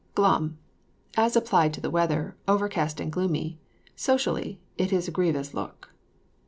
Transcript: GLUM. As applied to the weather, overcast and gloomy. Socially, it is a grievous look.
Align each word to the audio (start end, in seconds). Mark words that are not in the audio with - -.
GLUM. 0.15 0.57
As 1.15 1.35
applied 1.35 1.75
to 1.75 1.79
the 1.79 1.91
weather, 1.91 2.35
overcast 2.47 2.99
and 2.99 3.11
gloomy. 3.11 3.59
Socially, 3.95 4.59
it 4.75 4.91
is 4.91 5.07
a 5.07 5.11
grievous 5.11 5.53
look. 5.53 5.93